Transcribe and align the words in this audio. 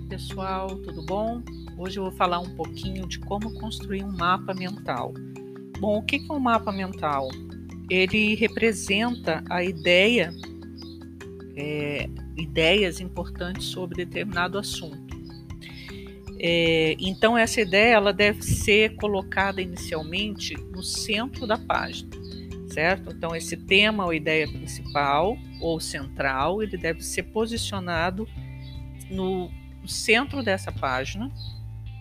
Oi, 0.00 0.06
pessoal, 0.08 0.76
tudo 0.78 1.02
bom? 1.02 1.42
Hoje 1.76 1.98
eu 1.98 2.04
vou 2.04 2.12
falar 2.12 2.40
um 2.40 2.56
pouquinho 2.56 3.06
de 3.06 3.18
como 3.18 3.52
construir 3.60 4.02
um 4.02 4.10
mapa 4.10 4.54
mental. 4.54 5.12
Bom, 5.78 5.98
o 5.98 6.02
que 6.02 6.16
é 6.16 6.32
um 6.32 6.38
mapa 6.38 6.72
mental? 6.72 7.28
Ele 7.90 8.34
representa 8.34 9.44
a 9.50 9.62
ideia, 9.62 10.32
é, 11.54 12.08
ideias 12.36 12.98
importantes 12.98 13.66
sobre 13.66 14.04
determinado 14.04 14.58
assunto. 14.58 15.14
É, 16.38 16.96
então, 16.98 17.36
essa 17.36 17.60
ideia 17.60 17.94
ela 17.94 18.12
deve 18.12 18.42
ser 18.42 18.96
colocada 18.96 19.60
inicialmente 19.60 20.54
no 20.72 20.82
centro 20.82 21.46
da 21.46 21.58
página, 21.58 22.10
certo? 22.72 23.12
Então, 23.14 23.36
esse 23.36 23.56
tema 23.56 24.06
ou 24.06 24.14
ideia 24.14 24.48
principal 24.48 25.36
ou 25.60 25.78
central, 25.78 26.62
ele 26.62 26.78
deve 26.78 27.02
ser 27.02 27.24
posicionado 27.24 28.26
no 29.10 29.50
centro 29.88 30.42
dessa 30.42 30.70
página, 30.70 31.30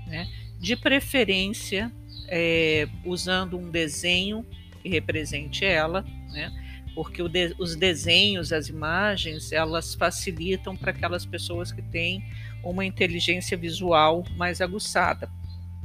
né, 0.08 0.28
de 0.60 0.76
preferência 0.76 1.92
é, 2.28 2.88
usando 3.06 3.58
um 3.58 3.70
desenho 3.70 4.46
que 4.82 4.90
represente 4.90 5.66
ela, 5.66 6.06
né, 6.32 6.52
porque 6.94 7.28
de, 7.30 7.56
os 7.58 7.76
desenhos, 7.76 8.52
as 8.52 8.68
imagens, 8.68 9.52
elas 9.52 9.96
facilitam 9.96 10.76
para 10.76 10.92
aquelas 10.92 11.26
pessoas 11.26 11.72
que 11.72 11.82
têm 11.82 12.24
uma 12.64 12.86
inteligência 12.86 13.56
visual 13.56 14.26
mais 14.36 14.60
aguçada. 14.60 15.30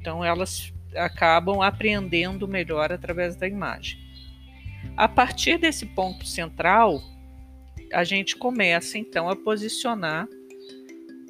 Então, 0.01 0.25
elas 0.25 0.73
acabam 0.97 1.61
apreendendo 1.61 2.47
melhor 2.49 2.93
através 2.93 3.37
da 3.37 3.47
imagem. 3.47 3.99
A 4.97 5.09
partir 5.09 5.59
desse 5.59 5.87
ponto 5.87 6.27
central, 6.27 7.03
a 7.93 8.05
gente 8.05 8.37
começa 8.37 8.99
então 8.99 9.29
a 9.29 9.37
posicionar 9.37 10.29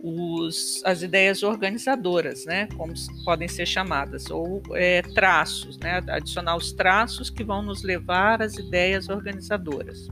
os, 0.06 0.82
as 0.84 1.00
ideias 1.00 1.42
organizadoras, 1.42 2.44
né, 2.44 2.68
como 2.76 2.92
podem 3.24 3.48
ser 3.48 3.64
chamadas, 3.64 4.30
ou 4.30 4.62
é, 4.74 5.00
traços, 5.00 5.78
né, 5.78 6.02
adicionar 6.08 6.56
os 6.56 6.72
traços 6.72 7.30
que 7.30 7.42
vão 7.42 7.62
nos 7.62 7.82
levar 7.82 8.42
às 8.42 8.58
ideias 8.58 9.08
organizadoras. 9.08 10.06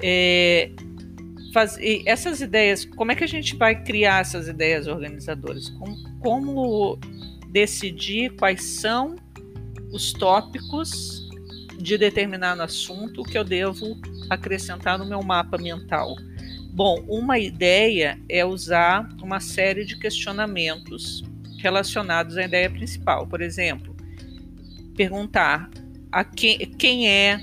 É, 0.00 0.70
faz, 1.52 1.76
essas 2.06 2.40
ideias, 2.40 2.84
como 2.84 3.10
é 3.10 3.16
que 3.16 3.24
a 3.24 3.28
gente 3.28 3.56
vai 3.56 3.82
criar 3.82 4.20
essas 4.20 4.46
ideias 4.46 4.86
organizadoras? 4.86 5.70
Como, 5.70 6.20
como 6.20 6.98
decidir 7.50 8.36
quais 8.36 8.62
são 8.62 9.16
os 9.90 10.12
tópicos 10.12 11.28
de 11.80 11.98
determinado 11.98 12.62
assunto 12.62 13.24
que 13.24 13.36
eu 13.36 13.42
devo 13.42 14.00
acrescentar 14.30 14.96
no 15.00 15.04
meu 15.04 15.20
mapa 15.20 15.58
mental? 15.58 16.14
Bom, 16.78 17.04
uma 17.08 17.40
ideia 17.40 18.20
é 18.28 18.44
usar 18.44 19.08
uma 19.20 19.40
série 19.40 19.84
de 19.84 19.98
questionamentos 19.98 21.24
relacionados 21.60 22.36
à 22.36 22.44
ideia 22.44 22.70
principal. 22.70 23.26
Por 23.26 23.40
exemplo, 23.40 23.96
perguntar 24.96 25.68
a 26.12 26.22
quem, 26.22 26.56
quem 26.56 27.08
é 27.08 27.40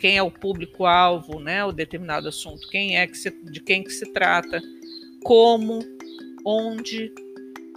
quem 0.00 0.16
é 0.16 0.22
o 0.22 0.32
público-alvo, 0.32 1.38
né, 1.38 1.64
o 1.64 1.70
determinado 1.70 2.26
assunto, 2.26 2.68
quem 2.70 2.98
é 2.98 3.06
que 3.06 3.16
se, 3.16 3.30
de 3.30 3.60
quem 3.60 3.84
que 3.84 3.92
se 3.92 4.12
trata, 4.12 4.60
como, 5.22 5.78
onde, 6.44 7.12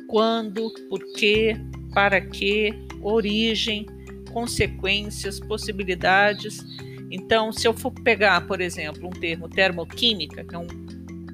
quando, 0.07 0.73
por 0.89 1.03
quê, 1.13 1.55
para 1.93 2.19
quê, 2.19 2.73
origem, 2.99 3.85
consequências, 4.31 5.39
possibilidades 5.39 6.65
então, 7.15 7.53
se 7.53 7.67
eu 7.67 7.75
for 7.75 7.91
pegar, 7.91 8.47
por 8.47 8.59
exemplo, 8.59 9.07
um 9.07 9.11
termo 9.11 9.47
termoquímica, 9.47 10.43
que 10.43 10.55
é 10.55 10.57
um, 10.57 10.65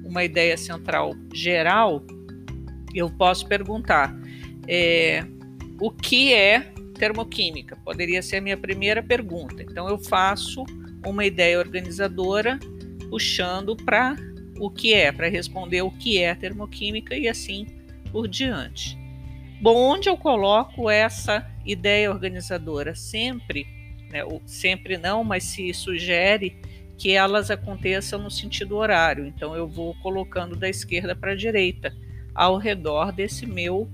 uma 0.04 0.22
ideia 0.22 0.54
central 0.54 1.14
geral, 1.32 2.04
eu 2.94 3.08
posso 3.08 3.48
perguntar 3.48 4.14
é, 4.68 5.24
o 5.80 5.90
que 5.90 6.34
é 6.34 6.70
termoquímica? 6.98 7.76
Poderia 7.76 8.20
ser 8.20 8.36
a 8.36 8.40
minha 8.42 8.58
primeira 8.58 9.02
pergunta. 9.02 9.62
Então, 9.62 9.88
eu 9.88 9.96
faço 9.96 10.66
uma 11.06 11.24
ideia 11.24 11.58
organizadora 11.58 12.58
puxando 13.08 13.74
para 13.74 14.16
o 14.58 14.68
que 14.70 14.92
é, 14.92 15.10
para 15.10 15.28
responder 15.28 15.80
o 15.80 15.90
que 15.90 16.18
é 16.18 16.34
termoquímica 16.34 17.16
e 17.16 17.26
assim 17.26 17.66
por 18.12 18.28
diante. 18.28 18.98
Bom, 19.62 19.76
onde 19.76 20.10
eu 20.10 20.16
coloco 20.18 20.90
essa 20.90 21.50
ideia 21.64 22.10
organizadora? 22.10 22.94
Sempre 22.94 23.79
né, 24.10 24.20
sempre 24.44 24.96
não, 24.98 25.22
mas 25.24 25.44
se 25.44 25.72
sugere 25.72 26.56
que 26.98 27.12
elas 27.12 27.50
aconteçam 27.50 28.18
no 28.20 28.30
sentido 28.30 28.76
horário. 28.76 29.26
Então 29.26 29.54
eu 29.54 29.66
vou 29.66 29.94
colocando 30.02 30.54
da 30.54 30.68
esquerda 30.68 31.16
para 31.16 31.32
a 31.32 31.36
direita, 31.36 31.94
ao 32.34 32.58
redor 32.58 33.12
desse 33.12 33.46
meu 33.46 33.88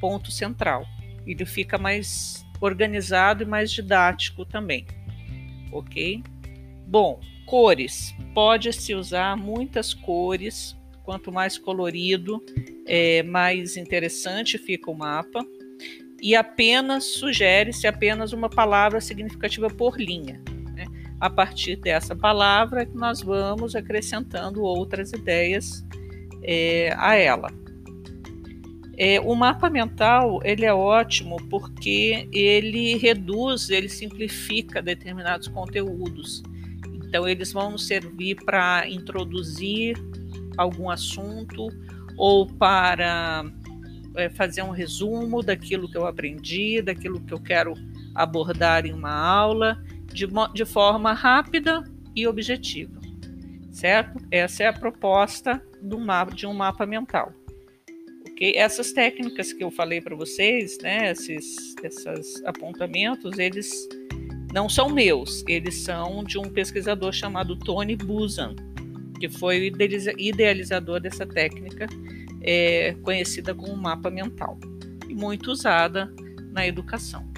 ponto 0.00 0.30
central. 0.30 0.86
Ele 1.26 1.44
fica 1.44 1.76
mais 1.76 2.44
organizado 2.60 3.42
e 3.42 3.46
mais 3.46 3.70
didático 3.70 4.44
também. 4.44 4.86
Ok? 5.70 6.22
Bom, 6.86 7.20
cores. 7.44 8.14
Pode-se 8.34 8.94
usar 8.94 9.36
muitas 9.36 9.92
cores. 9.92 10.76
Quanto 11.02 11.32
mais 11.32 11.58
colorido, 11.58 12.42
é, 12.86 13.22
mais 13.22 13.76
interessante 13.76 14.56
fica 14.58 14.90
o 14.90 14.96
mapa 14.96 15.44
e 16.22 16.36
apenas 16.36 17.04
sugere-se 17.04 17.86
apenas 17.86 18.32
uma 18.32 18.48
palavra 18.48 19.00
significativa 19.00 19.68
por 19.68 19.98
linha. 19.98 20.40
Né? 20.74 20.86
A 21.18 21.30
partir 21.30 21.76
dessa 21.76 22.14
palavra, 22.14 22.88
nós 22.94 23.22
vamos 23.22 23.74
acrescentando 23.74 24.62
outras 24.62 25.12
ideias 25.12 25.84
é, 26.42 26.94
a 26.96 27.14
ela. 27.14 27.50
É, 28.96 29.18
o 29.18 29.34
mapa 29.34 29.70
mental 29.70 30.40
ele 30.44 30.66
é 30.66 30.74
ótimo 30.74 31.36
porque 31.48 32.28
ele 32.32 32.98
reduz, 32.98 33.70
ele 33.70 33.88
simplifica 33.88 34.82
determinados 34.82 35.48
conteúdos. 35.48 36.42
Então, 36.92 37.26
eles 37.26 37.50
vão 37.50 37.72
nos 37.72 37.86
servir 37.86 38.36
para 38.44 38.86
introduzir 38.88 39.96
algum 40.56 40.90
assunto 40.90 41.68
ou 42.16 42.46
para 42.46 43.50
é, 44.16 44.28
fazer 44.28 44.62
um 44.62 44.70
resumo 44.70 45.42
daquilo 45.42 45.90
que 45.90 45.96
eu 45.96 46.06
aprendi, 46.06 46.82
daquilo 46.82 47.20
que 47.20 47.32
eu 47.32 47.40
quero 47.40 47.74
abordar 48.14 48.86
em 48.86 48.92
uma 48.92 49.12
aula, 49.12 49.82
de, 50.06 50.26
de 50.52 50.64
forma 50.64 51.12
rápida 51.12 51.84
e 52.14 52.26
objetiva, 52.26 53.00
certo? 53.72 54.20
Essa 54.30 54.64
é 54.64 54.66
a 54.66 54.72
proposta 54.72 55.62
do 55.80 55.98
mapa, 55.98 56.34
de 56.34 56.46
um 56.46 56.54
mapa 56.54 56.84
mental. 56.84 57.32
Okay? 58.30 58.56
Essas 58.56 58.92
técnicas 58.92 59.52
que 59.52 59.62
eu 59.62 59.70
falei 59.70 60.00
para 60.00 60.16
vocês, 60.16 60.78
né, 60.82 61.10
esses, 61.12 61.74
esses 61.82 62.44
apontamentos, 62.44 63.38
eles 63.38 63.70
não 64.52 64.68
são 64.68 64.88
meus, 64.88 65.44
eles 65.46 65.76
são 65.82 66.24
de 66.24 66.38
um 66.38 66.50
pesquisador 66.50 67.12
chamado 67.12 67.56
Tony 67.56 67.96
Buzan, 67.96 68.56
que 69.20 69.28
foi 69.28 69.60
o 69.60 70.18
idealizador 70.18 70.98
dessa 71.00 71.26
técnica 71.26 71.86
é 72.40 72.94
conhecida 73.02 73.54
como 73.54 73.76
mapa 73.76 74.10
mental 74.10 74.58
e 75.08 75.14
muito 75.14 75.50
usada 75.50 76.12
na 76.52 76.66
educação. 76.66 77.28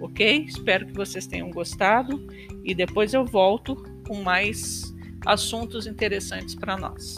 Ok? 0.00 0.44
Espero 0.46 0.86
que 0.86 0.92
vocês 0.92 1.26
tenham 1.26 1.50
gostado 1.50 2.26
e 2.64 2.74
depois 2.74 3.14
eu 3.14 3.24
volto 3.24 3.76
com 4.06 4.22
mais 4.22 4.94
assuntos 5.24 5.86
interessantes 5.86 6.54
para 6.54 6.76
nós. 6.76 7.16